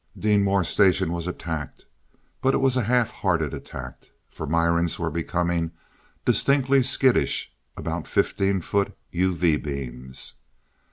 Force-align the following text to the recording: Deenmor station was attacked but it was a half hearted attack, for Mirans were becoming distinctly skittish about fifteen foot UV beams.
Deenmor 0.17 0.63
station 0.65 1.11
was 1.11 1.27
attacked 1.27 1.85
but 2.41 2.55
it 2.55 2.57
was 2.57 2.75
a 2.75 2.85
half 2.85 3.11
hearted 3.11 3.53
attack, 3.53 4.09
for 4.31 4.47
Mirans 4.47 4.97
were 4.97 5.11
becoming 5.11 5.69
distinctly 6.25 6.81
skittish 6.81 7.51
about 7.77 8.07
fifteen 8.07 8.61
foot 8.61 8.97
UV 9.13 9.61
beams. 9.63 10.37